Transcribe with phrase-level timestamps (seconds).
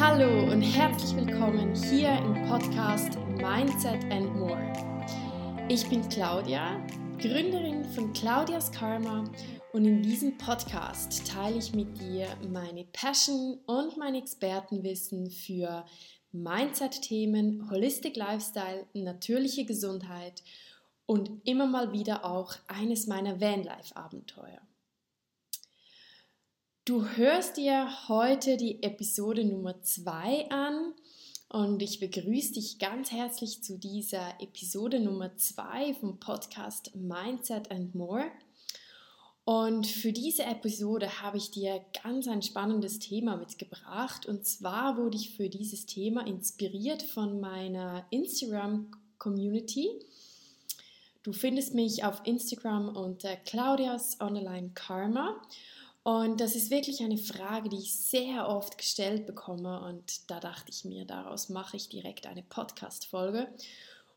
[0.00, 4.72] Hallo und herzlich willkommen hier im Podcast Mindset and More.
[5.68, 6.80] Ich bin Claudia,
[7.18, 9.24] Gründerin von Claudias Karma
[9.72, 15.84] und in diesem Podcast teile ich mit dir meine Passion und mein Expertenwissen für
[16.30, 20.44] Mindset-Themen, Holistic Lifestyle, natürliche Gesundheit
[21.06, 24.60] und immer mal wieder auch eines meiner Vanlife-Abenteuer.
[26.88, 30.94] Du hörst dir heute die Episode Nummer 2 an
[31.50, 37.94] und ich begrüße dich ganz herzlich zu dieser Episode Nummer 2 vom Podcast Mindset and
[37.94, 38.30] More.
[39.44, 44.24] Und für diese Episode habe ich dir ganz ein spannendes Thema mitgebracht.
[44.24, 49.90] Und zwar wurde ich für dieses Thema inspiriert von meiner Instagram-Community.
[51.22, 55.38] Du findest mich auf Instagram unter Claudias Online Karma.
[56.02, 59.80] Und das ist wirklich eine Frage, die ich sehr oft gestellt bekomme.
[59.82, 63.48] Und da dachte ich mir, daraus mache ich direkt eine Podcast-Folge.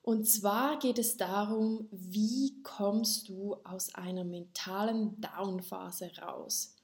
[0.04, 6.76] Und zwar geht es darum, wie kommst du aus einer mentalen Down-Phase raus?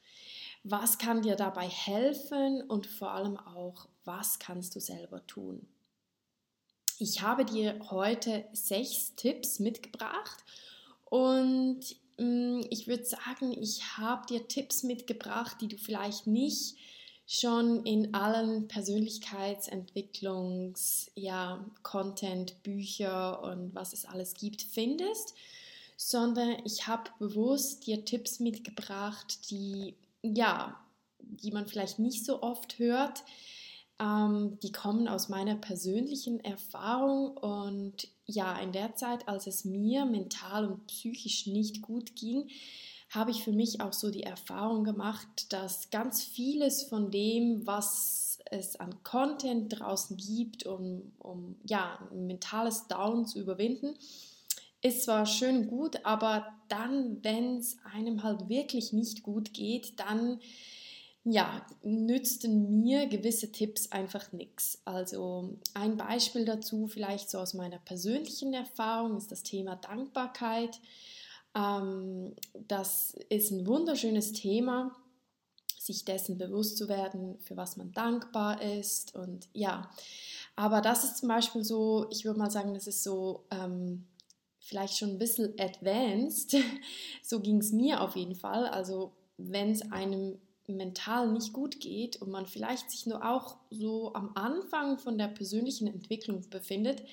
[0.63, 5.67] Was kann dir dabei helfen und vor allem auch, was kannst du selber tun?
[6.99, 10.43] Ich habe dir heute sechs Tipps mitgebracht
[11.05, 16.77] und ich würde sagen, ich habe dir Tipps mitgebracht, die du vielleicht nicht
[17.27, 25.35] schon in allen Persönlichkeitsentwicklungs, ja, Content, Bücher und was es alles gibt findest,
[25.97, 30.79] sondern ich habe bewusst dir Tipps mitgebracht, die ja,
[31.19, 33.23] die man vielleicht nicht so oft hört.
[33.99, 40.05] Ähm, die kommen aus meiner persönlichen Erfahrung und ja, in der Zeit, als es mir
[40.05, 42.49] mental und psychisch nicht gut ging,
[43.09, 48.39] habe ich für mich auch so die Erfahrung gemacht, dass ganz vieles von dem, was
[48.51, 53.95] es an Content draußen gibt, um, um ja, ein mentales Down zu überwinden,
[54.81, 60.39] ist zwar schön gut, aber dann, wenn es einem halt wirklich nicht gut geht, dann
[61.29, 64.81] ja, nützten mir gewisse Tipps einfach nichts.
[64.85, 70.79] Also ein Beispiel dazu, vielleicht so aus meiner persönlichen Erfahrung, ist das Thema Dankbarkeit.
[71.53, 72.33] Ähm,
[72.69, 74.95] das ist ein wunderschönes Thema,
[75.77, 79.13] sich dessen bewusst zu werden, für was man dankbar ist.
[79.13, 79.91] Und ja,
[80.55, 84.07] aber das ist zum Beispiel so, ich würde mal sagen, das ist so ähm,
[84.59, 86.55] vielleicht schon ein bisschen advanced.
[87.21, 88.65] so ging es mir auf jeden Fall.
[88.67, 94.13] Also wenn es einem mental nicht gut geht und man vielleicht sich nur auch so
[94.13, 97.03] am Anfang von der persönlichen Entwicklung befindet,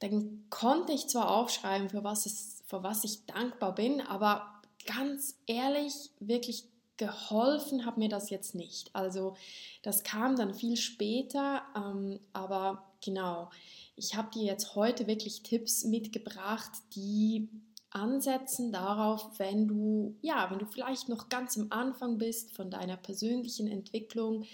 [0.00, 5.38] dann konnte ich zwar aufschreiben, für was, es, für was ich dankbar bin, aber ganz
[5.46, 6.64] ehrlich, wirklich
[6.96, 8.94] geholfen hat mir das jetzt nicht.
[8.94, 9.36] Also
[9.82, 13.50] das kam dann viel später, ähm, aber genau,
[13.96, 17.48] ich habe dir jetzt heute wirklich Tipps mitgebracht, die
[17.94, 22.96] ansetzen darauf, wenn du, ja, wenn du vielleicht noch ganz am Anfang bist von deiner
[22.96, 24.44] persönlichen Entwicklung,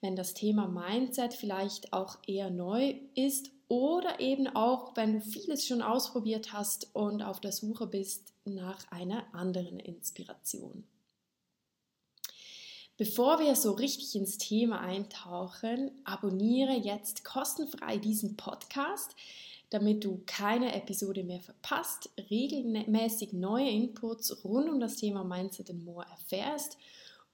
[0.00, 5.66] wenn das Thema Mindset vielleicht auch eher neu ist oder eben auch, wenn du vieles
[5.66, 10.86] schon ausprobiert hast und auf der Suche bist nach einer anderen Inspiration.
[12.96, 19.14] Bevor wir so richtig ins Thema eintauchen, abonniere jetzt kostenfrei diesen Podcast
[19.70, 25.84] damit du keine Episode mehr verpasst, regelmäßig neue Inputs rund um das Thema Mindset and
[25.84, 26.78] More erfährst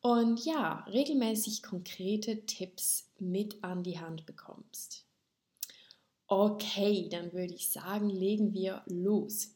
[0.01, 5.07] und ja, regelmäßig konkrete Tipps mit an die Hand bekommst.
[6.27, 9.55] Okay, dann würde ich sagen, legen wir los.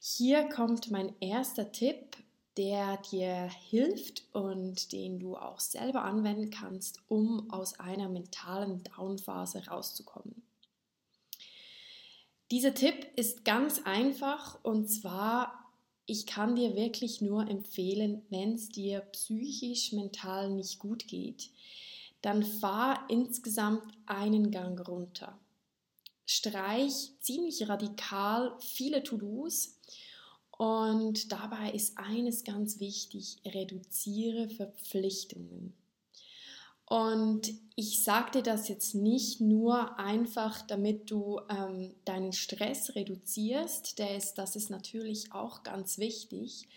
[0.00, 2.16] Hier kommt mein erster Tipp,
[2.56, 9.66] der dir hilft und den du auch selber anwenden kannst, um aus einer mentalen Downphase
[9.66, 10.45] rauszukommen.
[12.52, 15.72] Dieser Tipp ist ganz einfach und zwar,
[16.06, 21.50] ich kann dir wirklich nur empfehlen, wenn es dir psychisch, mental nicht gut geht,
[22.22, 25.36] dann fahr insgesamt einen Gang runter.
[26.24, 29.80] Streich ziemlich radikal viele To-Dos
[30.56, 35.74] und dabei ist eines ganz wichtig, reduziere Verpflichtungen.
[36.86, 43.98] Und ich sage dir das jetzt nicht nur einfach, damit du ähm, deinen Stress reduzierst,
[43.98, 46.68] der das ist natürlich auch ganz wichtig.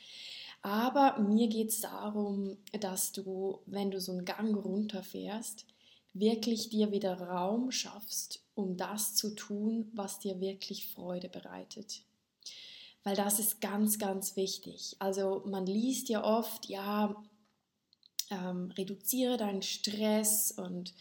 [0.62, 5.66] Aber mir geht es darum, dass du, wenn du so einen Gang runterfährst,
[6.14, 12.02] wirklich dir wieder Raum schaffst, um das zu tun, was dir wirklich Freude bereitet.
[13.04, 14.98] Weil das ist ganz, ganz wichtig.
[15.00, 17.16] Also man liest ja oft, ja,
[18.30, 20.94] ähm, reduziere deinen Stress und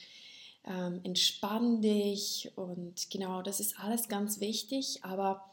[0.64, 5.44] ähm, entspann dich und genau, das ist alles ganz wichtig, aber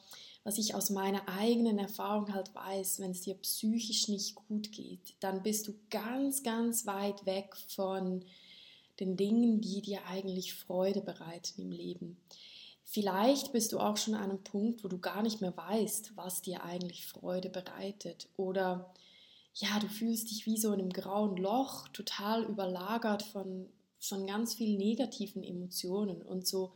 [0.44, 5.16] was ich aus meiner eigenen Erfahrung halt weiß, wenn es dir psychisch nicht gut geht,
[5.20, 8.24] dann bist du ganz, ganz weit weg von
[9.00, 12.18] den Dingen, die dir eigentlich Freude bereiten im Leben.
[12.84, 16.44] Vielleicht bist du auch schon an einem Punkt, wo du gar nicht mehr weißt, was
[16.44, 18.30] dir eigentlich Freude bereitet.
[18.38, 18.94] Oder
[19.56, 23.70] ja, du fühlst dich wie so in einem grauen Loch, total überlagert von,
[24.00, 26.74] von ganz vielen negativen Emotionen und so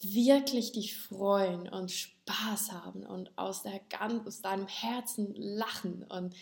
[0.00, 3.80] wirklich dich freuen und Spaß haben und aus, der,
[4.26, 6.34] aus deinem Herzen lachen und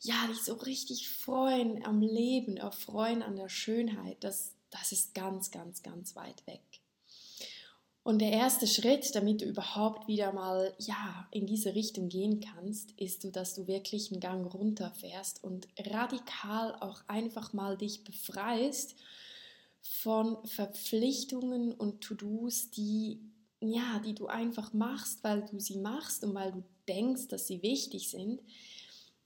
[0.00, 5.50] ja, dich so richtig freuen am Leben, erfreuen an der Schönheit, das, das ist ganz,
[5.50, 6.81] ganz, ganz weit weg.
[8.04, 12.90] Und der erste Schritt, damit du überhaupt wieder mal ja in diese Richtung gehen kannst,
[12.92, 18.96] ist, du, dass du wirklich einen Gang runterfährst und radikal auch einfach mal dich befreist
[19.82, 23.20] von Verpflichtungen und To-Dos, die
[23.62, 27.62] ja, die du einfach machst, weil du sie machst und weil du denkst, dass sie
[27.62, 28.40] wichtig sind,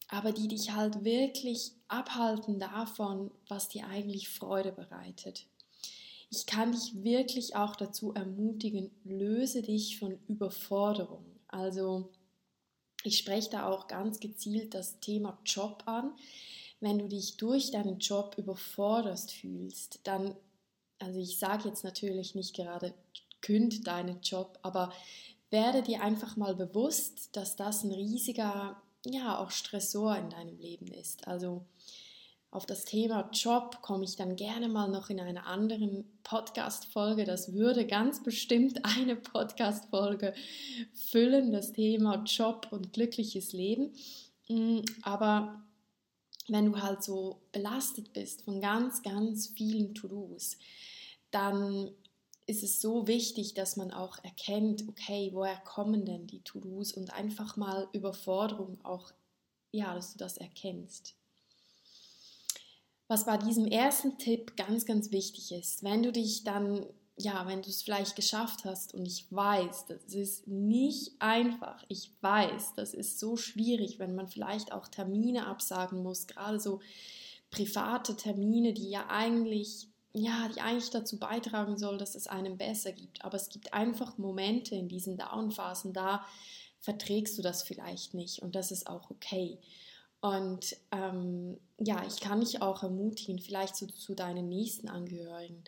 [0.09, 5.47] aber die dich halt wirklich abhalten davon, was dir eigentlich Freude bereitet.
[6.31, 11.25] Ich kann dich wirklich auch dazu ermutigen, löse dich von Überforderung.
[11.49, 12.11] Also
[13.05, 16.13] ich spreche da auch ganz gezielt das Thema Job an.
[16.81, 20.37] Wenn du dich durch deinen Job überforderst fühlst, dann
[20.99, 22.95] also ich sage jetzt natürlich nicht gerade,
[23.41, 24.93] künd deinen Job, aber
[25.51, 30.89] werde dir einfach mal bewusst, dass das ein riesiger, ja, auch Stressor in deinem Leben
[30.89, 31.29] ist.
[31.29, 31.65] Also
[32.51, 37.25] auf das Thema Job komme ich dann gerne mal noch in einer anderen Podcast-Folge.
[37.25, 40.33] Das würde ganz bestimmt eine Podcast-Folge
[40.93, 43.93] füllen, das Thema Job und glückliches Leben.
[44.49, 45.63] Mm, aber
[46.49, 50.57] wenn du halt so belastet bist von ganz, ganz vielen To-Dos,
[51.31, 51.91] dann
[52.47, 57.13] ist es so wichtig, dass man auch erkennt, okay, woher kommen denn die To-Dos und
[57.13, 59.13] einfach mal Überforderung auch,
[59.73, 61.17] ja, dass du das erkennst.
[63.09, 66.85] Was bei diesem ersten Tipp ganz, ganz wichtig ist, wenn du dich dann,
[67.17, 72.11] ja, wenn du es vielleicht geschafft hast und ich weiß, das ist nicht einfach, ich
[72.21, 76.81] weiß, das ist so schwierig, wenn man vielleicht auch Termine absagen muss, gerade so
[77.51, 79.89] private Termine, die ja eigentlich
[80.19, 83.23] ja, die eigentlich dazu beitragen soll, dass es einem besser gibt.
[83.23, 86.25] Aber es gibt einfach Momente in diesen Downphasen, da
[86.81, 89.59] verträgst du das vielleicht nicht und das ist auch okay.
[90.21, 95.63] Und ähm, ja, ich kann dich auch ermutigen, vielleicht zu, zu deinen nächsten Angehörigen.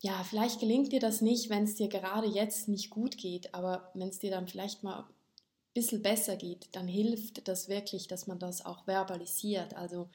[0.00, 3.90] Ja, vielleicht gelingt dir das nicht, wenn es dir gerade jetzt nicht gut geht, aber
[3.94, 5.06] wenn es dir dann vielleicht mal ein
[5.74, 9.74] bisschen besser geht, dann hilft das wirklich, dass man das auch verbalisiert.
[9.74, 10.08] Also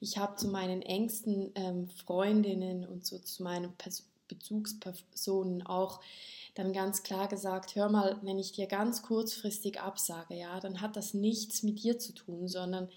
[0.00, 6.00] ich habe zu meinen engsten ähm, Freundinnen und so zu meinen Pers Bezugspersonen auch
[6.54, 10.96] dann ganz klar gesagt, hör mal, wenn ich dir ganz kurzfristig absage, ja, dann hat
[10.96, 12.88] das nichts mit dir zu tun, sondern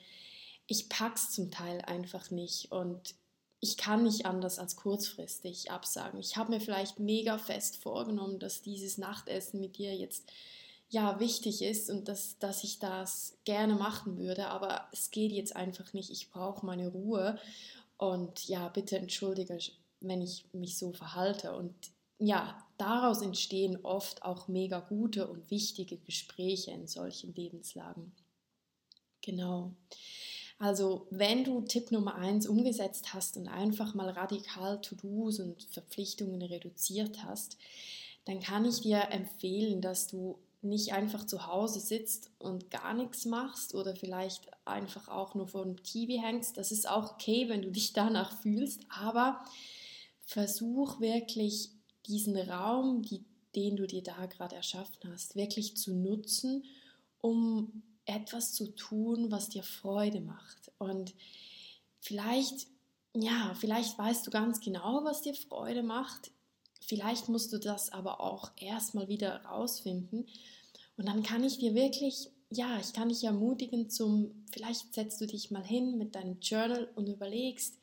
[0.68, 3.16] ich pack's zum Teil einfach nicht und
[3.60, 6.19] ich kann nicht anders als kurzfristig absagen.
[6.19, 10.30] Ich habe mir vielleicht mega fest vorgenommen, dass dieses Nachtessen mit dir jetzt
[10.89, 15.55] ja wichtig ist und dass, dass ich das gerne machen würde, aber es geht jetzt
[15.55, 16.12] einfach nicht.
[16.12, 17.39] Ich brauche meine Ruhe
[17.98, 19.58] und ja, bitte entschuldige,
[20.08, 21.56] wenn ich mich so verhalte.
[21.56, 21.74] Und
[22.18, 28.14] ja, daraus entstehen oft auch mega gute und wichtige Gespräche in solchen Lebenslagen.
[29.22, 29.74] Genau.
[30.58, 36.42] Also, wenn du Tipp Nummer 1 umgesetzt hast und einfach mal radikal To-Dos und Verpflichtungen
[36.42, 37.58] reduziert hast,
[38.24, 43.26] dann kann ich dir empfehlen, dass du nicht einfach zu Hause sitzt und gar nichts
[43.26, 46.58] machst oder vielleicht einfach auch nur vor dem TV hängst.
[46.58, 49.44] Das ist auch okay, wenn du dich danach fühlst, aber
[50.25, 51.70] versuch wirklich
[52.08, 53.24] diesen Raum, die,
[53.55, 56.63] den du dir da gerade erschaffen hast, wirklich zu nutzen,
[57.20, 60.72] um etwas zu tun, was dir Freude macht.
[60.77, 61.13] Und
[62.00, 62.67] vielleicht,
[63.15, 66.32] ja, vielleicht weißt du ganz genau, was dir Freude macht.
[66.82, 70.27] Vielleicht musst du das aber auch erstmal wieder rausfinden.
[70.98, 75.25] Und dann kann ich dir wirklich, ja, ich kann dich ermutigen zum, vielleicht setzt du
[75.25, 77.79] dich mal hin mit deinem Journal und überlegst,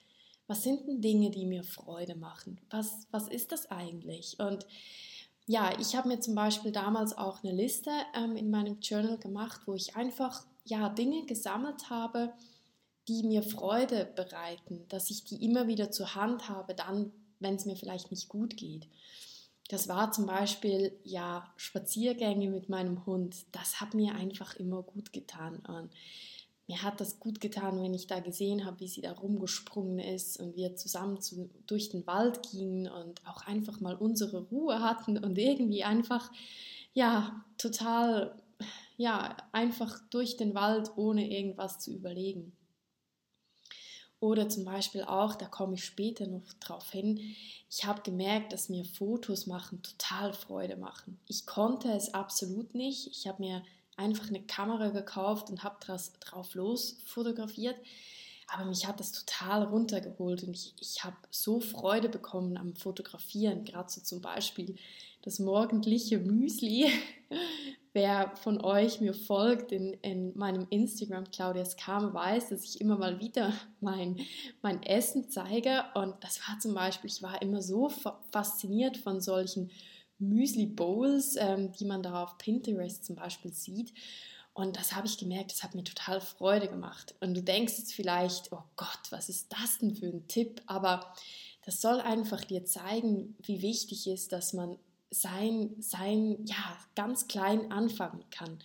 [0.52, 2.60] was sind denn Dinge, die mir Freude machen?
[2.68, 4.38] Was, was ist das eigentlich?
[4.38, 4.66] Und
[5.46, 9.62] ja, ich habe mir zum Beispiel damals auch eine Liste ähm, in meinem Journal gemacht,
[9.64, 12.34] wo ich einfach ja, Dinge gesammelt habe,
[13.08, 17.64] die mir Freude bereiten, dass ich die immer wieder zur Hand habe, dann, wenn es
[17.64, 18.86] mir vielleicht nicht gut geht.
[19.70, 23.36] Das war zum Beispiel ja Spaziergänge mit meinem Hund.
[23.52, 25.60] Das hat mir einfach immer gut getan.
[25.60, 25.94] Und
[26.68, 30.38] mir hat das gut getan, wenn ich da gesehen habe, wie sie da rumgesprungen ist
[30.38, 35.18] und wir zusammen zu, durch den Wald gingen und auch einfach mal unsere Ruhe hatten
[35.18, 36.30] und irgendwie einfach,
[36.94, 38.40] ja, total,
[38.96, 42.52] ja, einfach durch den Wald, ohne irgendwas zu überlegen.
[44.20, 47.18] Oder zum Beispiel auch, da komme ich später noch drauf hin,
[47.68, 51.18] ich habe gemerkt, dass mir Fotos machen total Freude machen.
[51.26, 53.08] Ich konnte es absolut nicht.
[53.08, 53.64] Ich habe mir
[53.96, 55.76] einfach eine Kamera gekauft und habe
[56.20, 57.76] drauf los fotografiert.
[58.48, 63.64] Aber mich hat das total runtergeholt und ich, ich habe so Freude bekommen am Fotografieren.
[63.64, 64.76] Gerade so zum Beispiel
[65.22, 66.90] das morgendliche Müsli.
[67.94, 72.96] Wer von euch mir folgt in, in meinem Instagram, Claudias Kam, weiß, dass ich immer
[72.96, 74.18] mal wieder mein,
[74.62, 75.84] mein Essen zeige.
[75.94, 77.90] Und das war zum Beispiel, ich war immer so
[78.30, 79.70] fasziniert von solchen
[80.28, 83.92] Müsli-Bowls, ähm, die man da auf Pinterest zum Beispiel sieht.
[84.54, 87.14] Und das habe ich gemerkt, das hat mir total Freude gemacht.
[87.20, 90.60] Und du denkst jetzt vielleicht, oh Gott, was ist das denn für ein Tipp?
[90.66, 91.14] Aber
[91.64, 94.78] das soll einfach dir zeigen, wie wichtig ist, dass man
[95.10, 98.58] sein, sein ja, ganz klein anfangen kann.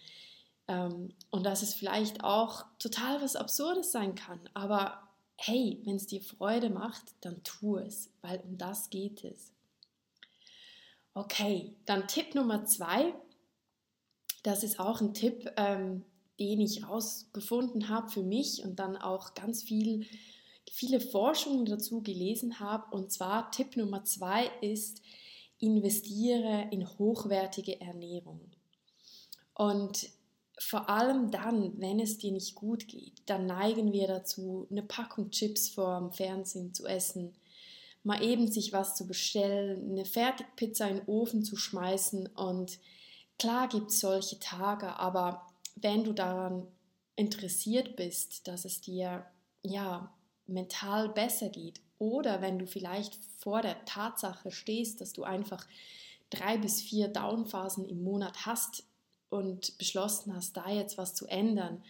[0.68, 4.40] Ähm, und dass es vielleicht auch total was Absurdes sein kann.
[4.54, 9.54] Aber hey, wenn es dir Freude macht, dann tu es, weil um das geht es.
[11.18, 13.12] Okay, dann Tipp Nummer zwei.
[14.44, 16.06] Das ist auch ein Tipp, ähm,
[16.40, 20.06] den ich rausgefunden habe für mich und dann auch ganz viel,
[20.72, 22.96] viele Forschungen dazu gelesen habe.
[22.96, 25.02] Und zwar Tipp Nummer zwei ist,
[25.58, 28.52] investiere in hochwertige Ernährung.
[29.56, 30.12] Und
[30.60, 35.32] vor allem dann, wenn es dir nicht gut geht, dann neigen wir dazu, eine Packung
[35.32, 37.34] Chips vorm Fernsehen zu essen
[38.04, 42.28] mal eben sich was zu bestellen, eine Fertigpizza in den Ofen zu schmeißen.
[42.28, 42.80] Und
[43.38, 46.68] klar gibt es solche Tage, aber wenn du daran
[47.16, 49.26] interessiert bist, dass es dir
[49.64, 50.14] ja
[50.46, 55.68] mental besser geht oder wenn du vielleicht vor der Tatsache stehst, dass du einfach
[56.30, 58.84] drei bis vier Downphasen im Monat hast
[59.30, 61.84] und beschlossen hast, da jetzt was zu ändern,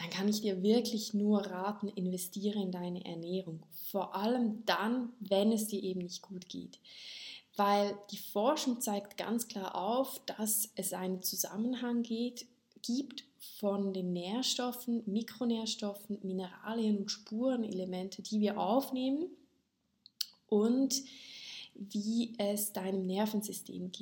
[0.00, 3.62] dann kann ich dir wirklich nur raten, investiere in deine Ernährung.
[3.90, 6.78] Vor allem dann, wenn es dir eben nicht gut geht.
[7.54, 12.46] Weil die Forschung zeigt ganz klar auf, dass es einen Zusammenhang geht,
[12.80, 13.24] gibt
[13.58, 19.26] von den Nährstoffen, Mikronährstoffen, Mineralien und Spurenelemente, die wir aufnehmen
[20.46, 20.94] und
[21.74, 23.92] wie es deinem Nervensystem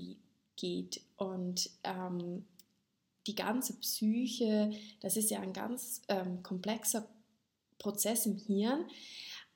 [0.54, 1.00] geht.
[1.16, 2.44] Und ähm,
[3.28, 7.06] die ganze Psyche, das ist ja ein ganz ähm, komplexer
[7.78, 8.86] Prozess im Hirn.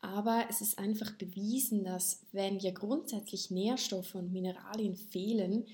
[0.00, 5.66] Aber es ist einfach bewiesen, dass wenn dir grundsätzlich Nährstoffe und Mineralien fehlen,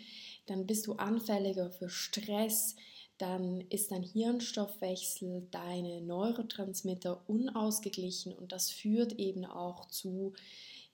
[0.46, 2.76] dann bist du anfälliger für Stress,
[3.16, 10.34] dann ist dein Hirnstoffwechsel, deine Neurotransmitter unausgeglichen und das führt eben auch zu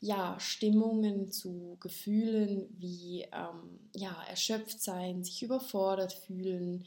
[0.05, 6.85] ja, Stimmungen, zu Gefühlen wie ähm, ja, erschöpft sein, sich überfordert fühlen,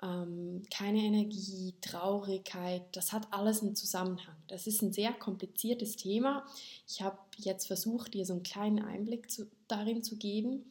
[0.00, 4.36] ähm, keine Energie, Traurigkeit, das hat alles einen Zusammenhang.
[4.46, 6.46] Das ist ein sehr kompliziertes Thema.
[6.86, 10.64] Ich habe jetzt versucht, dir so einen kleinen Einblick zu, darin zu geben.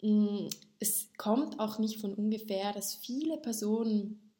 [0.00, 0.48] Mm,
[0.80, 4.32] es kommt auch nicht von ungefähr, dass viele Personen,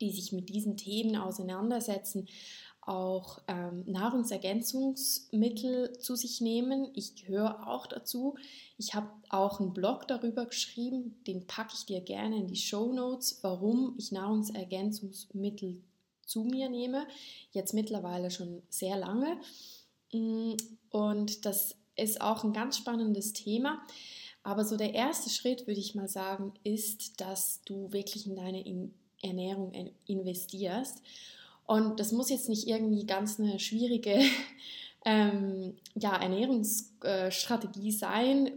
[0.00, 2.26] die sich mit diesen Themen auseinandersetzen,
[2.82, 6.90] auch ähm, Nahrungsergänzungsmittel zu sich nehmen.
[6.94, 8.34] Ich gehöre auch dazu.
[8.76, 12.92] Ich habe auch einen Blog darüber geschrieben, den packe ich dir gerne in die Show
[12.92, 15.80] Notes, warum ich Nahrungsergänzungsmittel
[16.26, 17.06] zu mir nehme.
[17.52, 19.38] Jetzt mittlerweile schon sehr lange.
[20.12, 20.54] Mm,
[20.90, 23.80] und das ist auch ein ganz spannendes Thema.
[24.42, 28.64] Aber so der erste Schritt, würde ich mal sagen, ist, dass du wirklich in deine
[29.22, 29.72] Ernährung
[30.06, 31.00] investierst
[31.72, 34.20] und das muss jetzt nicht irgendwie ganz eine schwierige
[35.06, 38.50] ähm, ja, Ernährungsstrategie sein.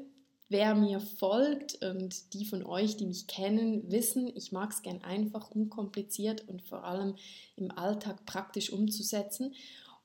[0.50, 5.01] Wer mir folgt und die von euch, die mich kennen, wissen, ich mag es gern
[5.01, 7.15] einfach, unkompliziert und vor allem
[7.55, 9.55] im Alltag praktisch umzusetzen.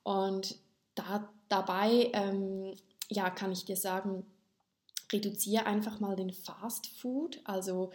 [0.05, 0.55] Und
[0.95, 2.77] da, dabei ähm,
[3.09, 4.25] ja, kann ich dir sagen,
[5.13, 7.91] reduziere einfach mal den Fast Food, also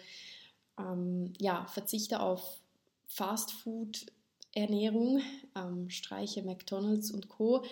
[0.77, 2.59] ähm, ja, verzichte auf
[3.07, 4.07] Fast Food
[4.55, 5.21] Ernährung,
[5.55, 7.63] ähm, streiche McDonald's und Co.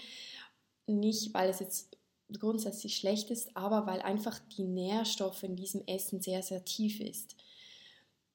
[0.86, 1.98] Nicht, weil es jetzt
[2.40, 7.36] grundsätzlich schlecht ist, aber weil einfach die Nährstoffe in diesem Essen sehr, sehr tief ist.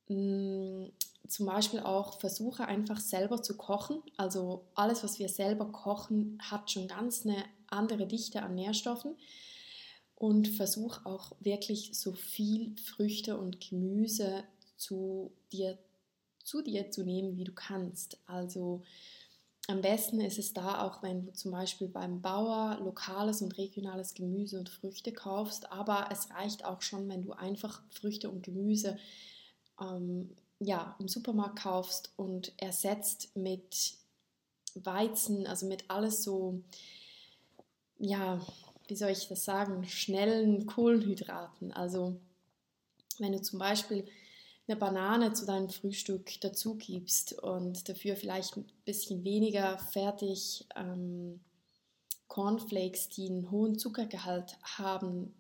[0.09, 0.87] Mm,
[1.27, 4.03] zum Beispiel auch versuche einfach selber zu kochen.
[4.17, 9.17] Also alles, was wir selber kochen, hat schon ganz eine andere Dichte an Nährstoffen.
[10.15, 14.43] Und versuche auch wirklich so viel Früchte und Gemüse
[14.77, 15.79] zu dir
[16.49, 18.19] zu dir zu nehmen, wie du kannst.
[18.27, 18.83] Also
[19.69, 24.15] am besten ist es da auch, wenn du zum Beispiel beim Bauer lokales und regionales
[24.15, 28.97] Gemüse und Früchte kaufst, aber es reicht auch schon, wenn du einfach Früchte und Gemüse
[29.79, 33.93] ähm, ja, im Supermarkt kaufst und ersetzt mit
[34.75, 36.63] Weizen, also mit alles so,
[37.99, 38.41] ja,
[38.87, 41.73] wie soll ich das sagen, schnellen Kohlenhydraten.
[41.73, 42.19] Also
[43.19, 44.07] wenn du zum Beispiel
[44.69, 51.41] eine Banane zu deinem Frühstück dazu gibst und dafür vielleicht ein bisschen weniger fertig ähm,
[52.29, 55.35] Cornflakes, die einen hohen Zuckergehalt haben,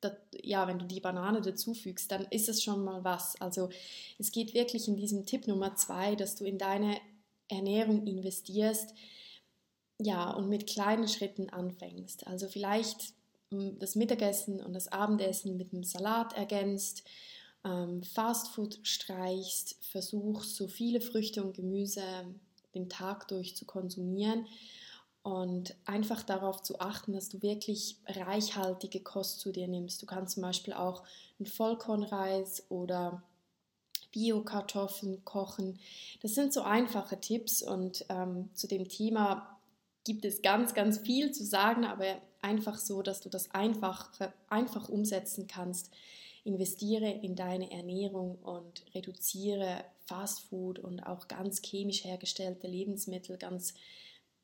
[0.00, 3.40] das, ja, wenn du die Banane dazufügst, dann ist es schon mal was.
[3.40, 3.70] Also
[4.18, 6.98] es geht wirklich in diesem Tipp Nummer zwei, dass du in deine
[7.48, 8.94] Ernährung investierst,
[10.00, 12.26] ja, und mit kleinen Schritten anfängst.
[12.26, 13.14] Also vielleicht
[13.52, 17.04] hm, das Mittagessen und das Abendessen mit einem Salat ergänzt,
[17.64, 22.02] ähm, Fastfood streichst, versuchst so viele Früchte und Gemüse
[22.74, 24.46] den Tag durch zu konsumieren
[25.22, 30.02] und einfach darauf zu achten, dass du wirklich reichhaltige Kost zu dir nimmst.
[30.02, 31.02] Du kannst zum Beispiel auch
[31.38, 33.22] einen Vollkornreis oder
[34.12, 35.78] Bio-Kartoffeln kochen.
[36.20, 39.58] Das sind so einfache Tipps und ähm, zu dem Thema
[40.04, 44.10] gibt es ganz, ganz viel zu sagen, aber einfach so, dass du das einfach,
[44.48, 45.90] einfach umsetzen kannst.
[46.44, 53.74] Investiere in deine Ernährung und reduziere Fastfood und auch ganz chemisch hergestellte Lebensmittel, ganz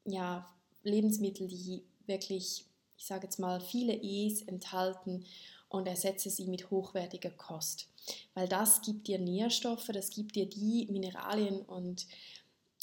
[0.04, 0.49] ja,
[0.83, 2.64] Lebensmittel, die wirklich,
[2.97, 5.25] ich sage jetzt mal, viele E's enthalten
[5.69, 7.87] und ersetze sie mit hochwertiger Kost.
[8.35, 12.07] Weil das gibt dir Nährstoffe, das gibt dir die Mineralien und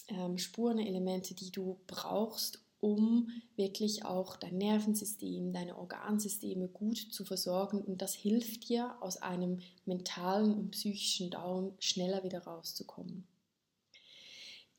[0.08, 7.82] ähm, Spurenelemente, die du brauchst, um wirklich auch dein Nervensystem, deine Organsysteme gut zu versorgen.
[7.82, 13.26] Und das hilft dir, aus einem mentalen und psychischen Down schneller wieder rauszukommen.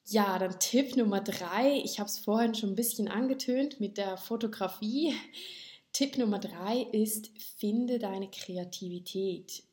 [0.07, 1.83] Ja, dann Tipp Nummer drei.
[1.85, 5.15] Ich habe es vorhin schon ein bisschen angetönt mit der Fotografie.
[5.93, 9.65] Tipp Nummer drei ist, finde deine Kreativität.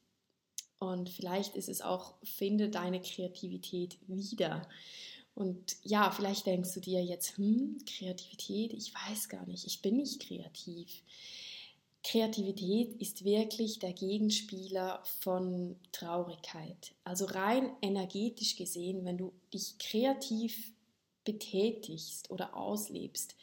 [0.80, 4.68] Und vielleicht ist es auch, finde deine Kreativität wieder.
[5.36, 9.98] Und ja, vielleicht denkst du dir jetzt, hm, Kreativität, ich weiß gar nicht, ich bin
[9.98, 11.04] nicht kreativ.
[12.04, 16.93] Kreativität ist wirklich der Gegenspieler von Traurigkeit.
[17.04, 20.71] Also rein energetisch gesehen, wenn du dich kreativ
[21.26, 23.36] betätigst oder auslebst,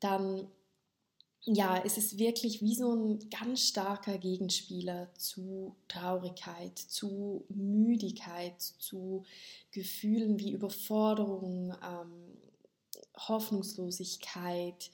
[0.00, 0.46] dann
[1.44, 9.24] ja, ist es wirklich wie so ein ganz starker Gegenspieler zu Traurigkeit, zu Müdigkeit, zu
[9.72, 12.38] Gefühlen wie Überforderung, ähm,
[13.16, 14.90] Hoffnungslosigkeit,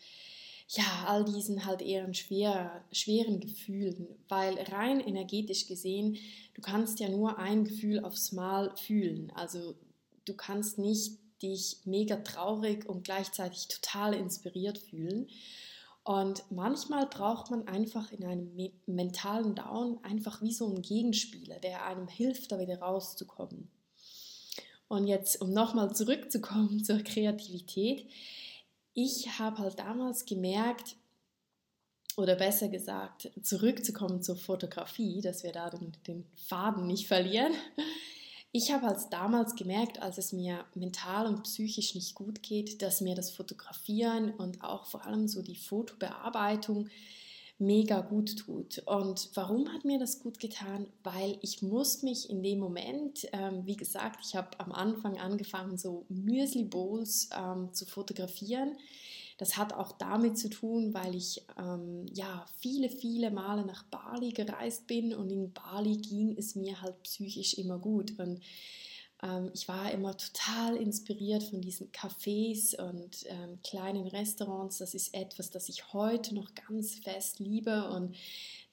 [0.71, 6.17] ja, all diesen halt eher schwer, schweren Gefühlen, weil rein energetisch gesehen,
[6.55, 9.33] du kannst ja nur ein Gefühl aufs Mal fühlen.
[9.35, 9.75] Also
[10.27, 15.29] du kannst nicht dich mega traurig und gleichzeitig total inspiriert fühlen.
[16.09, 21.85] Und manchmal braucht man einfach in einem mentalen Down einfach wie so einen Gegenspieler, der
[21.85, 23.71] einem hilft, da wieder rauszukommen.
[24.89, 28.09] Und jetzt, um nochmal zurückzukommen zur Kreativität,
[28.95, 30.97] ich habe halt damals gemerkt,
[32.17, 37.53] oder besser gesagt, zurückzukommen zur Fotografie, dass wir da den, den Faden nicht verlieren.
[38.51, 43.03] Ich habe als damals gemerkt, als es mir mental und psychisch nicht gut geht, dass
[43.03, 46.89] mir das Fotografieren und auch vor allem so die Fotobearbeitung
[47.59, 48.79] mega gut tut.
[48.87, 50.87] Und warum hat mir das gut getan?
[51.03, 55.77] Weil ich muss mich in dem Moment, ähm, wie gesagt, ich habe am Anfang angefangen,
[55.77, 58.79] so Müsli Bowls ähm, zu fotografieren.
[59.39, 64.33] Das hat auch damit zu tun, weil ich ähm, ja viele, viele Male nach Bali
[64.33, 68.19] gereist bin und in Bali ging es mir halt psychisch immer gut.
[68.19, 68.41] Und
[69.23, 74.79] ähm, ich war immer total inspiriert von diesen Cafés und ähm, kleinen Restaurants.
[74.79, 78.17] Das ist etwas, das ich heute noch ganz fest liebe und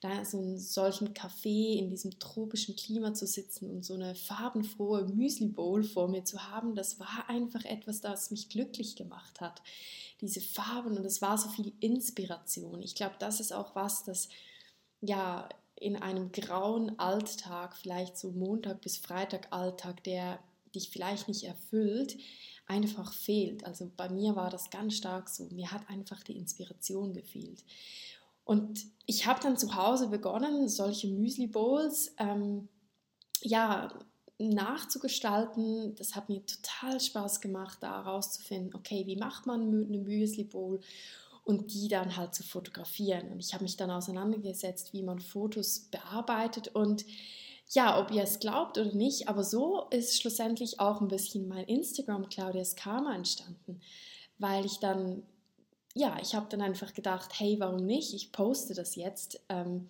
[0.00, 5.06] da so in solchen Café in diesem tropischen Klima zu sitzen und so eine farbenfrohe
[5.06, 9.62] Müsli Bowl vor mir zu haben, das war einfach etwas, das mich glücklich gemacht hat.
[10.20, 12.82] Diese Farben und es war so viel Inspiration.
[12.82, 14.28] Ich glaube, das ist auch was, das
[15.00, 20.38] ja in einem grauen Alltag, vielleicht so Montag bis Freitag Alltag, der
[20.74, 22.16] dich vielleicht nicht erfüllt,
[22.66, 23.64] einfach fehlt.
[23.64, 25.48] Also bei mir war das ganz stark so.
[25.50, 27.62] Mir hat einfach die Inspiration gefehlt.
[28.46, 32.68] Und ich habe dann zu Hause begonnen, solche Müsli Bowls ähm,
[33.42, 33.92] ja,
[34.38, 35.94] nachzugestalten.
[35.96, 40.80] Das hat mir total Spaß gemacht, da herauszufinden, okay, wie macht man eine Müsli Bowl?
[41.44, 43.30] und die dann halt zu fotografieren.
[43.30, 47.06] Und ich habe mich dann auseinandergesetzt, wie man Fotos bearbeitet und
[47.68, 51.64] ja, ob ihr es glaubt oder nicht, aber so ist schlussendlich auch ein bisschen mein
[51.64, 53.80] Instagram Claudias Karma entstanden,
[54.38, 55.22] weil ich dann,
[55.96, 58.14] ja, ich habe dann einfach gedacht, hey, warum nicht?
[58.14, 59.88] Ich poste das jetzt ähm,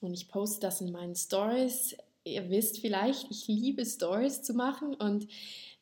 [0.00, 1.96] und ich poste das in meinen Stories.
[2.24, 5.28] Ihr wisst vielleicht, ich liebe Stories zu machen und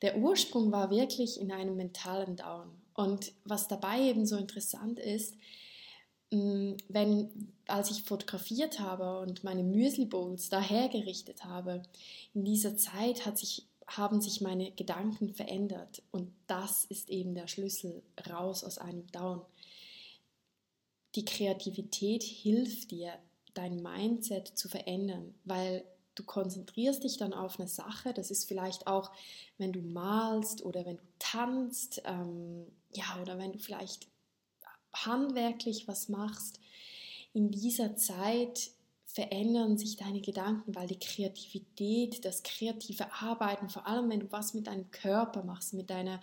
[0.00, 2.68] der Ursprung war wirklich in einem mentalen Down.
[2.94, 5.34] Und was dabei eben so interessant ist,
[6.32, 11.82] Mm, wenn, als ich fotografiert habe und meine Müsli Bowls dahergerichtet habe,
[12.32, 17.48] in dieser Zeit hat sich, haben sich meine Gedanken verändert und das ist eben der
[17.48, 19.42] Schlüssel raus aus einem Down.
[21.14, 23.12] Die Kreativität hilft dir,
[23.54, 28.12] dein Mindset zu verändern, weil du konzentrierst dich dann auf eine Sache.
[28.14, 29.10] Das ist vielleicht auch,
[29.58, 34.08] wenn du malst oder wenn du tanzt, ähm, ja, oder wenn du vielleicht
[34.92, 36.60] handwerklich was machst,
[37.32, 38.70] in dieser Zeit
[39.12, 44.54] verändern sich deine Gedanken, weil die Kreativität, das kreative Arbeiten, vor allem wenn du was
[44.54, 46.20] mit deinem Körper machst, mit, deiner,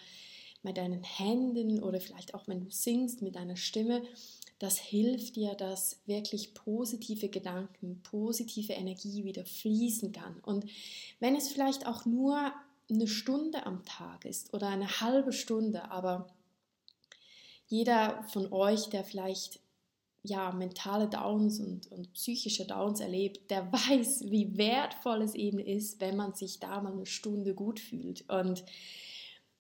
[0.64, 4.02] mit deinen Händen oder vielleicht auch wenn du singst mit deiner Stimme,
[4.58, 10.40] das hilft dir, dass wirklich positive Gedanken, positive Energie wieder fließen kann.
[10.40, 10.66] Und
[11.20, 12.52] wenn es vielleicht auch nur
[12.90, 16.28] eine Stunde am Tag ist oder eine halbe Stunde, aber
[17.68, 19.60] jeder von euch, der vielleicht
[20.24, 26.02] ja, mentale Downs und, und psychische Downs erlebt, der weiß, wie wertvoll es eben ist,
[26.02, 28.30] wenn man sich da mal eine Stunde gut fühlt.
[28.30, 28.64] Und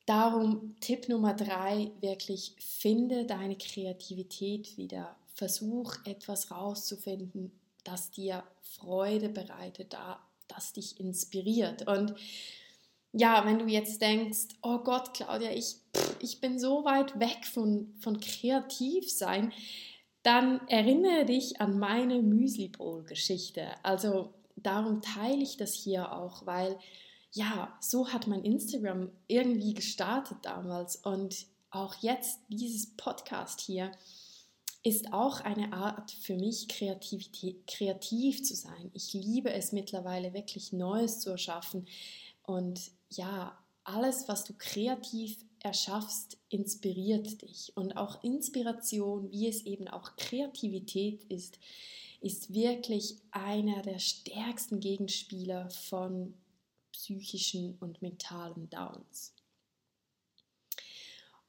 [0.05, 5.15] darum Tipp Nummer drei, wirklich finde deine Kreativität wieder.
[5.33, 7.51] Versuch etwas rauszufinden,
[7.83, 9.95] das dir Freude bereitet,
[10.47, 11.87] das dich inspiriert.
[11.87, 12.13] Und
[13.13, 15.77] ja, wenn du jetzt denkst, oh Gott, Claudia, ich,
[16.19, 19.51] ich bin so weit weg von, von kreativ sein,
[20.23, 23.67] dann erinnere dich an meine Müsli Bowl Geschichte.
[23.83, 26.77] Also darum teile ich das hier auch, weil
[27.31, 33.91] ja, so hat mein Instagram irgendwie gestartet damals und auch jetzt dieses Podcast hier
[34.83, 38.89] ist auch eine Art für mich Kreativität, kreativ zu sein.
[38.93, 41.87] Ich liebe es mittlerweile wirklich Neues zu erschaffen
[42.43, 47.71] und ja, alles, was du kreativ erschaffst, inspiriert dich.
[47.75, 51.59] Und auch Inspiration, wie es eben auch Kreativität ist,
[52.21, 56.33] ist wirklich einer der stärksten Gegenspieler von
[56.91, 59.33] psychischen und mentalen Downs.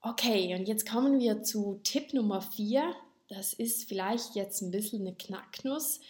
[0.00, 2.94] Okay, und jetzt kommen wir zu Tipp Nummer 4.
[3.28, 6.00] Das ist vielleicht jetzt ein bisschen eine Knacknuss.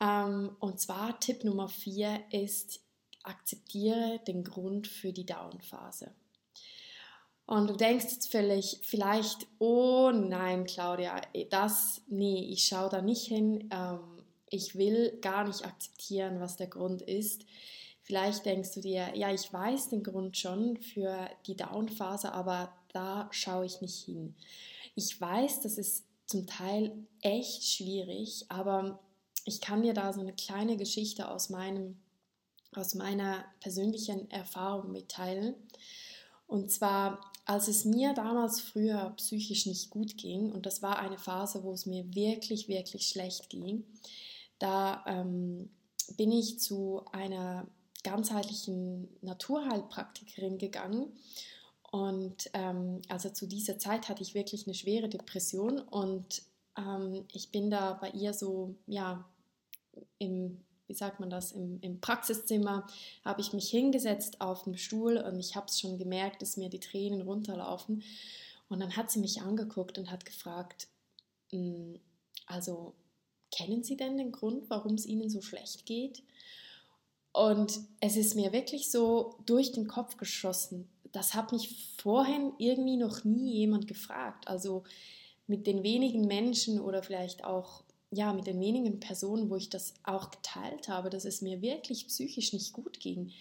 [0.00, 2.80] Ähm, und zwar Tipp Nummer 4 ist,
[3.22, 6.12] akzeptiere den Grund für die Down-Phase.
[7.48, 13.26] Und du denkst jetzt völlig, vielleicht, oh nein, Claudia, das, nee, ich schaue da nicht
[13.26, 13.70] hin.
[13.72, 14.00] Ähm,
[14.50, 17.46] ich will gar nicht akzeptieren, was der Grund ist.
[18.02, 23.30] Vielleicht denkst du dir, ja, ich weiß den Grund schon für die Down-Phase, aber da
[23.30, 24.34] schaue ich nicht hin.
[24.94, 28.98] Ich weiß, das ist zum Teil echt schwierig, aber
[29.46, 31.96] ich kann dir da so eine kleine Geschichte aus meinem
[32.74, 35.54] aus meiner persönlichen Erfahrung mitteilen.
[36.48, 41.16] Und zwar, als es mir damals früher psychisch nicht gut ging, und das war eine
[41.16, 43.84] Phase, wo es mir wirklich, wirklich schlecht ging,
[44.58, 45.70] da ähm,
[46.18, 47.66] bin ich zu einer
[48.04, 51.16] ganzheitlichen Naturheilpraktikerin gegangen.
[51.90, 56.42] Und ähm, also zu dieser Zeit hatte ich wirklich eine schwere Depression und
[56.76, 59.24] ähm, ich bin da bei ihr so, ja,
[60.18, 62.86] im wie sagt man das, im, im Praxiszimmer
[63.24, 66.70] habe ich mich hingesetzt auf dem Stuhl und ich habe es schon gemerkt, dass mir
[66.70, 68.02] die Tränen runterlaufen.
[68.68, 70.88] Und dann hat sie mich angeguckt und hat gefragt,
[71.50, 72.00] hm,
[72.46, 72.94] also
[73.54, 76.22] kennen Sie denn den Grund, warum es Ihnen so schlecht geht?
[77.32, 80.88] Und es ist mir wirklich so durch den Kopf geschossen.
[81.12, 84.48] Das hat mich vorhin irgendwie noch nie jemand gefragt.
[84.48, 84.84] Also
[85.46, 89.94] mit den wenigen Menschen oder vielleicht auch ja, mit den wenigen Personen, wo ich das
[90.02, 93.32] auch geteilt habe, dass es mir wirklich psychisch nicht gut ging.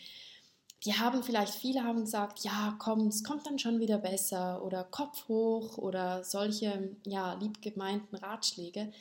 [0.85, 4.83] Die haben vielleicht, viele haben gesagt, ja, komm, es kommt dann schon wieder besser oder
[4.83, 8.91] Kopf hoch oder solche, ja, liebgemeinten Ratschläge.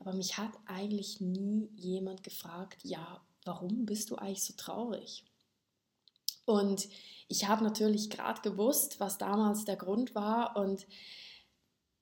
[0.00, 5.24] Aber mich hat eigentlich nie jemand gefragt, ja, warum bist du eigentlich so traurig?
[6.44, 6.88] Und
[7.28, 10.86] ich habe natürlich gerade gewusst, was damals der Grund war und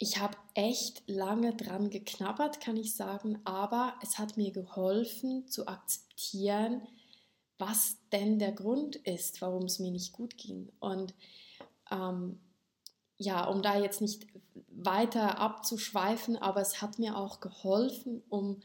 [0.02, 5.68] ich habe echt lange dran geknabbert, kann ich sagen, aber es hat mir geholfen zu
[5.68, 6.80] akzeptieren,
[7.58, 10.72] was denn der Grund ist, warum es mir nicht gut ging.
[10.80, 11.12] Und
[11.90, 12.40] ähm,
[13.18, 14.26] ja, um da jetzt nicht
[14.68, 18.62] weiter abzuschweifen, aber es hat mir auch geholfen, um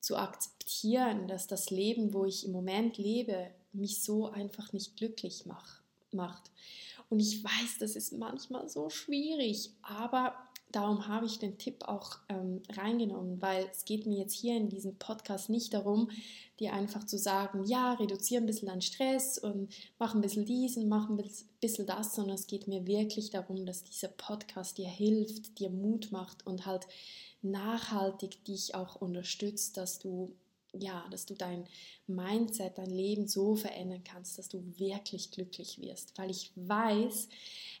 [0.00, 5.44] zu akzeptieren, dass das Leben, wo ich im Moment lebe, mich so einfach nicht glücklich
[5.44, 6.50] mach, macht.
[7.10, 10.34] Und ich weiß, das ist manchmal so schwierig, aber
[10.72, 14.68] darum habe ich den Tipp auch ähm, reingenommen, weil es geht mir jetzt hier in
[14.68, 16.10] diesem Podcast nicht darum,
[16.60, 20.76] dir einfach zu sagen, ja, reduziere ein bisschen deinen Stress und mach ein bisschen dies
[20.76, 21.22] und mach ein
[21.60, 26.12] bisschen das, sondern es geht mir wirklich darum, dass dieser Podcast dir hilft, dir Mut
[26.12, 26.86] macht und halt
[27.42, 30.34] nachhaltig dich auch unterstützt, dass du
[30.72, 31.66] ja, dass du dein
[32.06, 36.16] Mindset, dein Leben so verändern kannst, dass du wirklich glücklich wirst.
[36.18, 37.28] Weil ich weiß,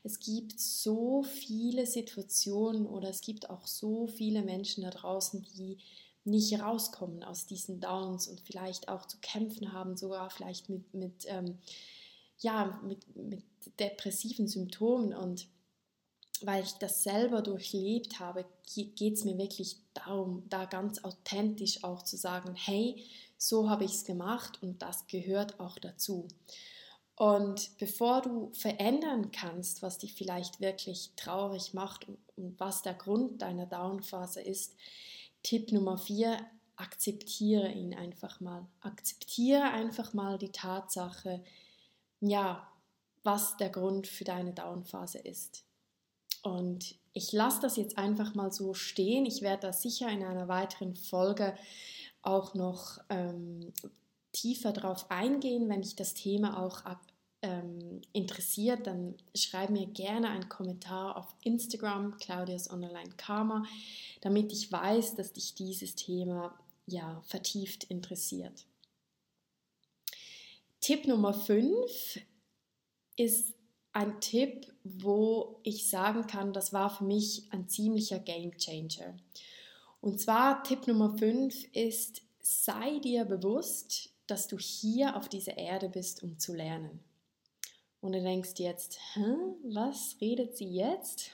[0.04, 5.78] es gibt so viele Situationen oder es gibt auch so viele Menschen da draußen, die
[6.24, 11.24] nicht rauskommen aus diesen Downs und vielleicht auch zu kämpfen haben, sogar vielleicht mit, mit,
[11.26, 11.58] ähm,
[12.38, 13.44] ja, mit, mit
[13.78, 15.14] depressiven Symptomen.
[15.14, 15.48] Und
[16.46, 22.02] weil ich das selber durchlebt habe, geht es mir wirklich darum, da ganz authentisch auch
[22.02, 23.04] zu sagen, hey,
[23.36, 26.28] so habe ich es gemacht und das gehört auch dazu.
[27.14, 33.42] Und bevor du verändern kannst, was dich vielleicht wirklich traurig macht und was der Grund
[33.42, 34.76] deiner Downphase ist,
[35.42, 36.38] Tipp Nummer vier,
[36.76, 38.66] akzeptiere ihn einfach mal.
[38.80, 41.42] Akzeptiere einfach mal die Tatsache,
[42.20, 42.68] ja,
[43.24, 45.64] was der Grund für deine Downphase ist.
[46.42, 49.26] Und ich lasse das jetzt einfach mal so stehen.
[49.26, 51.54] Ich werde da sicher in einer weiteren Folge
[52.22, 53.72] auch noch ähm,
[54.32, 56.82] tiefer drauf eingehen, wenn dich das Thema auch
[57.42, 63.64] ähm, interessiert, dann schreib mir gerne einen Kommentar auf Instagram, Claudias Online Karma,
[64.20, 68.66] damit ich weiß, dass dich dieses Thema ja vertieft interessiert.
[70.80, 72.20] Tipp Nummer 5
[73.16, 73.54] ist
[73.98, 79.16] ein Tipp, wo ich sagen kann, das war für mich ein ziemlicher Game Changer.
[80.00, 85.88] Und zwar Tipp Nummer 5 ist, sei dir bewusst, dass du hier auf dieser Erde
[85.88, 87.00] bist, um zu lernen.
[88.00, 89.34] Und du denkst jetzt, Hä,
[89.64, 91.32] was redet sie jetzt?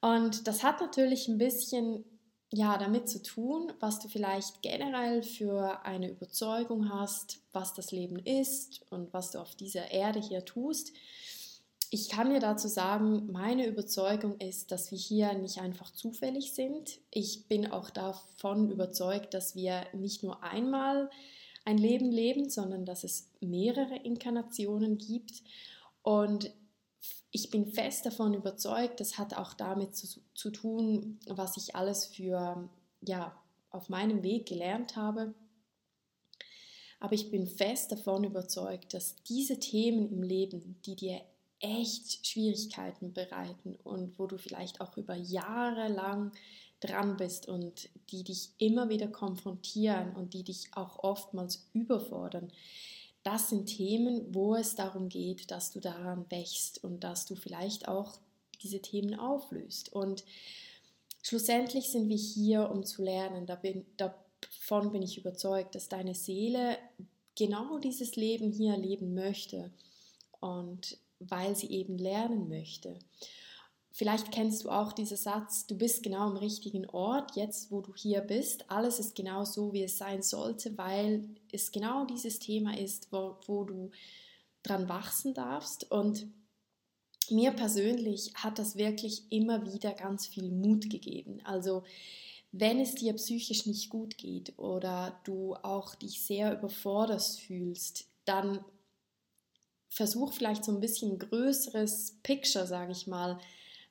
[0.00, 2.02] Und das hat natürlich ein bisschen
[2.50, 8.18] ja, damit zu tun, was du vielleicht generell für eine Überzeugung hast, was das Leben
[8.18, 10.92] ist und was du auf dieser Erde hier tust.
[11.94, 16.98] Ich kann dir dazu sagen, meine Überzeugung ist, dass wir hier nicht einfach zufällig sind.
[17.10, 21.10] Ich bin auch davon überzeugt, dass wir nicht nur einmal
[21.66, 25.42] ein Leben leben, sondern dass es mehrere Inkarnationen gibt.
[26.00, 26.50] Und
[27.30, 32.06] ich bin fest davon überzeugt, das hat auch damit zu, zu tun, was ich alles
[32.06, 32.70] für,
[33.02, 33.36] ja,
[33.68, 35.34] auf meinem Weg gelernt habe.
[37.00, 41.20] Aber ich bin fest davon überzeugt, dass diese Themen im Leben, die dir
[41.62, 46.32] echt Schwierigkeiten bereiten und wo du vielleicht auch über Jahre lang
[46.80, 52.52] dran bist und die dich immer wieder konfrontieren und die dich auch oftmals überfordern,
[53.22, 57.86] das sind Themen, wo es darum geht, dass du daran wächst und dass du vielleicht
[57.86, 58.18] auch
[58.62, 59.92] diese Themen auflöst.
[59.92, 60.24] Und
[61.22, 63.46] schlussendlich sind wir hier, um zu lernen.
[63.46, 66.76] Davon bin ich überzeugt, dass deine Seele
[67.36, 69.70] genau dieses Leben hier leben möchte
[70.40, 70.98] und
[71.30, 72.98] weil sie eben lernen möchte.
[73.94, 77.94] Vielleicht kennst du auch diesen Satz, du bist genau am richtigen Ort, jetzt wo du
[77.94, 78.70] hier bist.
[78.70, 83.36] Alles ist genau so, wie es sein sollte, weil es genau dieses Thema ist, wo,
[83.46, 83.90] wo du
[84.62, 85.90] dran wachsen darfst.
[85.90, 86.26] Und
[87.30, 91.40] mir persönlich hat das wirklich immer wieder ganz viel Mut gegeben.
[91.44, 91.82] Also
[92.50, 98.64] wenn es dir psychisch nicht gut geht oder du auch dich sehr überfordert fühlst, dann
[99.92, 103.38] versuch vielleicht so ein bisschen größeres Picture, sage ich mal,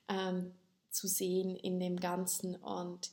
[0.09, 0.51] ähm,
[0.89, 2.55] zu sehen in dem Ganzen.
[2.55, 3.11] Und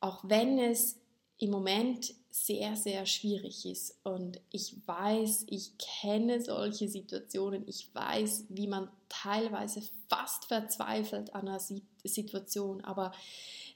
[0.00, 0.96] auch wenn es
[1.38, 8.44] im Moment sehr, sehr schwierig ist und ich weiß, ich kenne solche Situationen, ich weiß,
[8.50, 11.60] wie man teilweise fast verzweifelt an einer
[12.04, 13.12] Situation, aber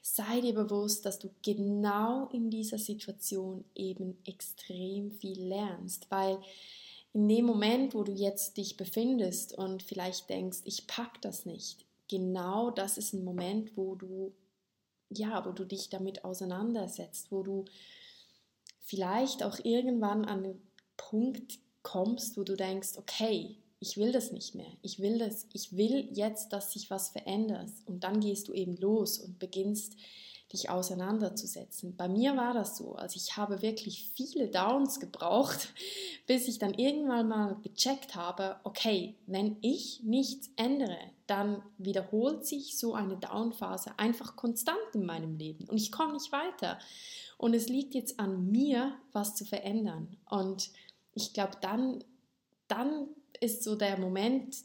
[0.03, 6.39] sei dir bewusst, dass du genau in dieser Situation eben extrem viel lernst, weil
[7.13, 11.85] in dem Moment, wo du jetzt dich befindest und vielleicht denkst, ich pack das nicht,
[12.09, 14.33] genau das ist ein Moment, wo du,
[15.09, 17.65] ja, wo du dich damit auseinandersetzt, wo du
[18.79, 20.61] vielleicht auch irgendwann an den
[20.97, 24.71] Punkt kommst, wo du denkst, okay, ich will das nicht mehr.
[24.81, 27.69] Ich will das, ich will jetzt, dass sich was verändert.
[27.85, 29.97] Und dann gehst du eben los und beginnst
[30.53, 31.95] dich auseinanderzusetzen.
[31.97, 32.93] Bei mir war das so.
[32.93, 35.73] Also ich habe wirklich viele Downs gebraucht,
[36.27, 42.77] bis ich dann irgendwann mal gecheckt habe, okay, wenn ich nichts ändere, dann wiederholt sich
[42.77, 46.77] so eine Downphase einfach konstant in meinem Leben und ich komme nicht weiter.
[47.37, 50.15] Und es liegt jetzt an mir, was zu verändern.
[50.29, 50.69] Und
[51.13, 52.03] ich glaube, dann,
[52.67, 53.07] dann
[53.39, 54.55] ist so der Moment,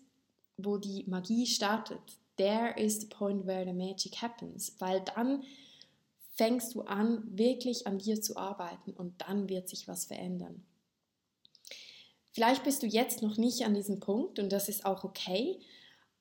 [0.56, 2.00] wo die Magie startet.
[2.36, 4.76] There is the point where the magic happens.
[4.78, 5.42] Weil dann
[6.38, 10.64] fängst du an, wirklich an dir zu arbeiten und dann wird sich was verändern.
[12.32, 15.58] Vielleicht bist du jetzt noch nicht an diesem Punkt und das ist auch okay.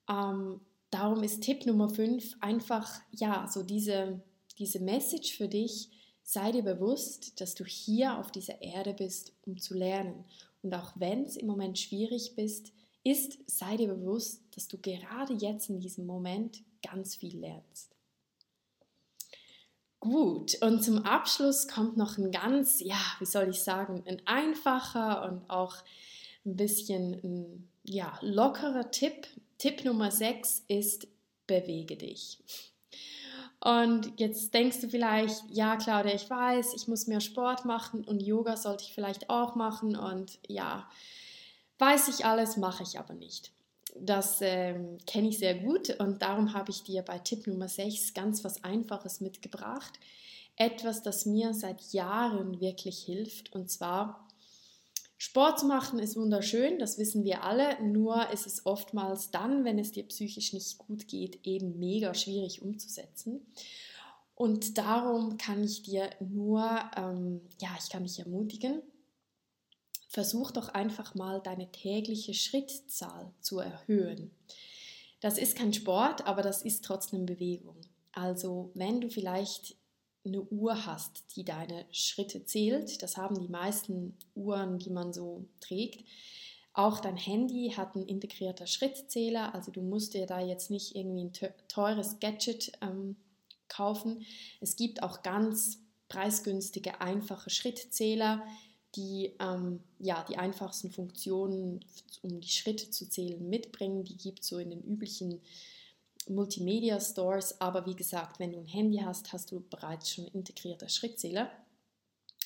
[0.10, 4.24] Ähm, darum ist Tipp Nummer 5 einfach, ja, so diese,
[4.58, 5.92] diese Message für dich,
[6.24, 10.26] sei dir bewusst, dass du hier auf dieser Erde bist, um zu lernen.
[10.64, 15.34] Und auch wenn es im Moment schwierig bist, ist, sei dir bewusst, dass du gerade
[15.34, 17.97] jetzt in diesem Moment ganz viel lernst.
[20.00, 25.28] Gut, und zum Abschluss kommt noch ein ganz, ja, wie soll ich sagen, ein einfacher
[25.28, 25.76] und auch
[26.46, 29.28] ein bisschen ja, lockerer Tipp.
[29.58, 31.08] Tipp Nummer 6 ist,
[31.48, 32.40] bewege dich.
[33.60, 38.22] Und jetzt denkst du vielleicht, ja Claudia, ich weiß, ich muss mehr Sport machen und
[38.22, 40.88] Yoga sollte ich vielleicht auch machen und ja,
[41.80, 43.52] weiß ich alles, mache ich aber nicht.
[44.02, 48.14] Das ähm, kenne ich sehr gut und darum habe ich dir bei Tipp Nummer 6
[48.14, 49.94] ganz was Einfaches mitgebracht.
[50.56, 54.28] Etwas, das mir seit Jahren wirklich hilft und zwar
[55.20, 59.80] Sport zu machen ist wunderschön, das wissen wir alle, nur ist es oftmals dann, wenn
[59.80, 63.42] es dir psychisch nicht gut geht, eben mega schwierig umzusetzen.
[64.36, 68.84] Und darum kann ich dir nur, ähm, ja, ich kann dich ermutigen,
[70.08, 74.32] versuch doch einfach mal deine tägliche Schrittzahl zu erhöhen.
[75.20, 77.76] Das ist kein Sport, aber das ist trotzdem Bewegung.
[78.14, 79.76] Also wenn du vielleicht
[80.26, 85.46] eine Uhr hast, die deine Schritte zählt, das haben die meisten Uhren, die man so
[85.60, 86.04] trägt.
[86.74, 91.26] Auch dein Handy hat einen integrierter Schrittzähler, also du musst dir da jetzt nicht irgendwie
[91.26, 93.16] ein teures Gadget ähm,
[93.68, 94.26] kaufen.
[94.62, 98.46] Es gibt auch ganz preisgünstige, einfache Schrittzähler,
[98.96, 101.86] die ähm, ja, die einfachsten Funktionen,
[102.22, 104.04] um die Schritte zu zählen, mitbringen.
[104.04, 105.42] Die gibt es so in den üblichen
[106.30, 107.60] Multimedia Stores.
[107.62, 111.52] Aber wie gesagt, wenn du ein Handy hast, hast du bereits schon integrierte Schrittzähler.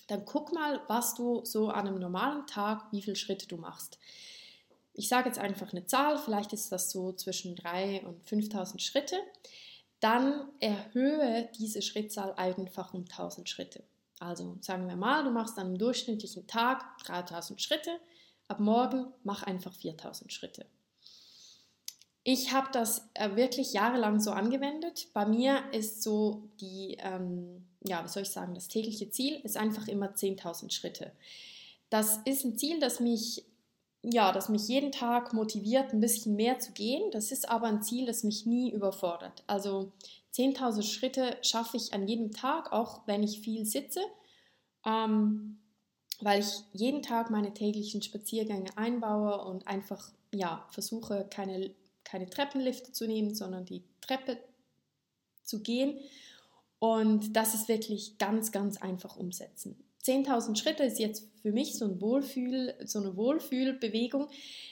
[0.08, 3.98] Dann guck mal, was du so an einem normalen Tag, wie viele Schritte du machst.
[4.94, 9.16] Ich sage jetzt einfach eine Zahl, vielleicht ist das so zwischen 3.000 und 5.000 Schritte.
[10.02, 13.84] Dann erhöhe diese Schrittzahl einfach um 1000 Schritte.
[14.22, 17.90] Also sagen wir mal, du machst an einem durchschnittlichen Tag 3000 Schritte,
[18.48, 20.68] ab morgen mach einfach 4000 Schritte.
[22.24, 25.08] Ich habe das äh, wirklich jahrelang so angewendet.
[25.14, 29.58] Bei mir ist so die, ähm, ja, wie soll ich sagen, das tägliche Ziel ist
[29.58, 31.14] einfach immer 10.000 Schritte.
[31.90, 33.44] Das ist ein Ziel, das mich,
[34.04, 37.12] ja, das mich jeden Tag motiviert, ein bisschen mehr zu gehen.
[37.12, 39.44] Das ist aber ein Ziel, das mich nie überfordert.
[39.48, 39.92] Also
[40.34, 44.02] 10.000 Schritte schaffe ich an jedem Tag, auch wenn ich viel sitze,
[44.86, 45.60] ähm,
[46.20, 51.72] weil ich jeden Tag meine täglichen Spaziergänge einbaue und einfach ja, versuche, keine,
[52.04, 54.38] keine Treppenlifte zu nehmen, sondern die Treppe
[55.44, 56.00] zu gehen.
[56.80, 59.76] Und das ist wirklich ganz, ganz einfach umsetzen.
[60.04, 64.28] 10.000 Schritte ist jetzt für mich so, ein Wohlfühl, so eine Wohlfühlbewegung.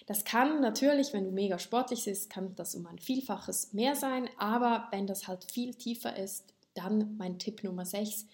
[0.08, 4.30] Das kann natürlich, wenn du mega sportlich bist, kann das um ein Vielfaches mehr sein,
[4.38, 8.26] aber wenn das halt viel tiefer ist, dann mein Tipp Nummer 6.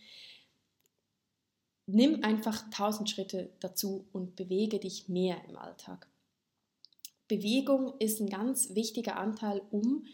[1.88, 6.08] Nimm einfach 1000 Schritte dazu und bewege dich mehr im Alltag.
[7.28, 10.06] Bewegung ist ein ganz wichtiger Anteil, um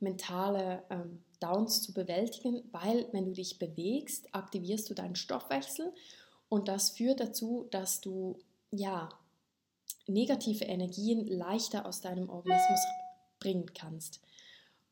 [0.00, 5.92] mentale ähm, Downs zu bewältigen, weil wenn du dich bewegst, aktivierst du deinen Stoffwechsel
[6.48, 8.38] und das führt dazu, dass du
[8.70, 9.08] ja
[10.06, 12.80] negative Energien leichter aus deinem Organismus
[13.38, 14.20] bringen kannst.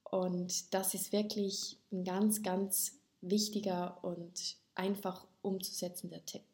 [0.05, 6.45] Und das ist wirklich ein ganz, ganz wichtiger und einfach umzusetzender Tipp.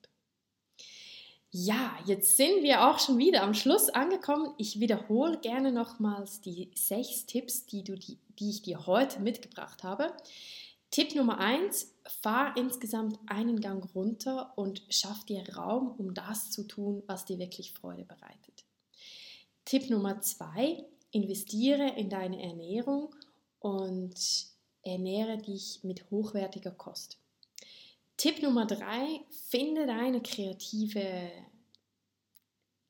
[1.54, 4.54] Ja, jetzt sind wir auch schon wieder am Schluss angekommen.
[4.56, 9.82] Ich wiederhole gerne nochmals die sechs Tipps, die, du, die, die ich dir heute mitgebracht
[9.84, 10.14] habe.
[10.90, 16.66] Tipp Nummer eins: fahr insgesamt einen Gang runter und schaff dir Raum, um das zu
[16.66, 18.64] tun, was dir wirklich Freude bereitet.
[19.66, 23.14] Tipp Nummer zwei: investiere in deine Ernährung
[23.59, 24.46] und
[24.84, 27.18] ernähre dich mit hochwertiger Kost.
[28.23, 31.29] Tipp Nummer drei, finde deine kreative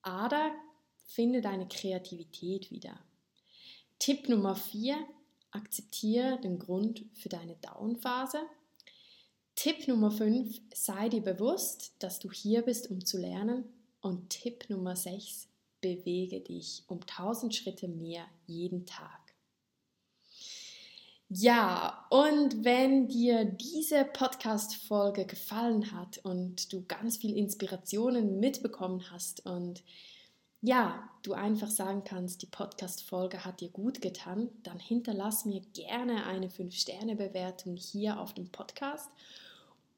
[0.03, 0.53] Ader,
[1.07, 2.99] finde deine Kreativität wieder.
[3.99, 4.99] Tipp Nummer vier,
[5.51, 8.43] akzeptiere den Grund für deine Downphase.
[9.55, 13.65] Tipp Nummer 5, sei dir bewusst, dass du hier bist, um zu lernen.
[14.03, 15.49] Und Tipp Nummer 6,
[15.81, 19.22] bewege dich um 1000 Schritte mehr jeden Tag.
[21.35, 29.47] Ja, und wenn dir diese Podcast-Folge gefallen hat und du ganz viel Inspirationen mitbekommen hast
[29.47, 29.83] und
[30.61, 36.27] ja, du einfach sagen kannst, die Podcast-Folge hat dir gut getan, dann hinterlass mir gerne
[36.27, 39.09] eine 5-Sterne-Bewertung hier auf dem Podcast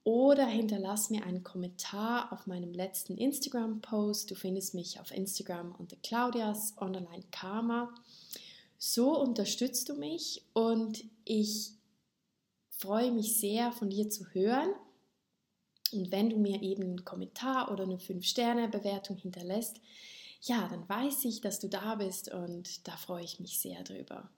[0.04, 4.30] oder hinterlass mir einen Kommentar auf meinem letzten Instagram-Post.
[4.30, 7.92] Du findest mich auf Instagram unter Claudias Online Karma.
[8.86, 11.72] So unterstützt du mich und ich
[12.68, 14.74] freue mich sehr, von dir zu hören.
[15.90, 19.80] Und wenn du mir eben einen Kommentar oder eine 5-Sterne-Bewertung hinterlässt,
[20.42, 24.28] ja, dann weiß ich, dass du da bist und da freue ich mich sehr drüber.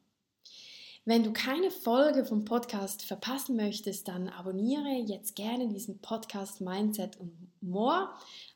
[1.08, 7.16] Wenn du keine Folge vom Podcast verpassen möchtest, dann abonniere jetzt gerne diesen Podcast Mindset
[7.20, 7.30] und
[7.60, 8.08] More.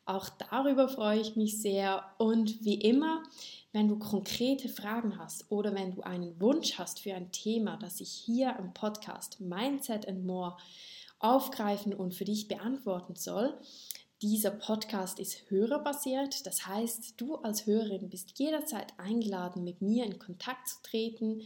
[0.05, 2.05] Auch darüber freue ich mich sehr.
[2.19, 3.23] Und wie immer,
[3.71, 8.01] wenn du konkrete Fragen hast oder wenn du einen Wunsch hast für ein Thema, das
[8.01, 10.57] ich hier im Podcast Mindset and More
[11.21, 13.57] aufgreifen und für dich beantworten soll,
[14.23, 20.19] dieser Podcast ist hörerbasiert, das heißt, du als Hörerin bist jederzeit eingeladen, mit mir in
[20.19, 21.43] Kontakt zu treten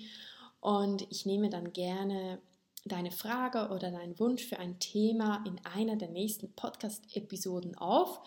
[0.64, 2.40] und ich nehme dann gerne
[2.86, 8.22] deine Frage oder deinen Wunsch für ein Thema in einer der nächsten Podcast-Episoden auf.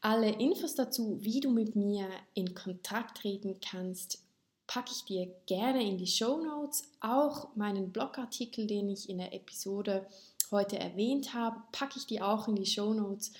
[0.00, 4.24] Alle Infos dazu, wie du mit mir in Kontakt treten kannst,
[4.66, 6.90] packe ich dir gerne in die Show Notes.
[7.00, 10.06] Auch meinen Blogartikel, den ich in der Episode
[10.50, 13.34] heute erwähnt habe, packe ich dir auch in die Show Notes.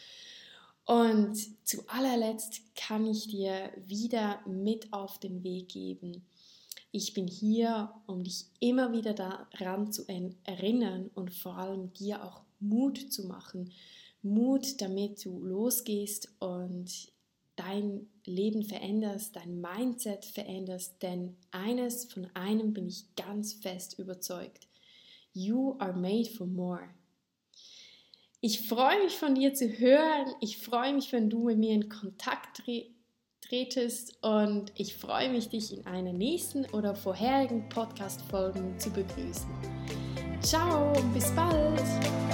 [0.85, 6.27] Und zu allerletzt kann ich dir wieder mit auf den Weg geben,
[6.97, 12.41] ich bin hier, um dich immer wieder daran zu erinnern und vor allem dir auch
[12.59, 13.71] Mut zu machen.
[14.23, 17.13] Mut, damit du losgehst und
[17.55, 24.67] dein Leben veränderst, dein Mindset veränderst, denn eines von einem bin ich ganz fest überzeugt.
[25.35, 26.89] You are made for more.
[28.41, 30.35] Ich freue mich von dir zu hören.
[30.41, 32.67] Ich freue mich, wenn du mit mir in Kontakt
[33.41, 39.49] tretest und ich freue mich, dich in einer nächsten oder vorherigen Podcast-Folgen zu begrüßen.
[40.41, 42.26] Ciao, bis bald!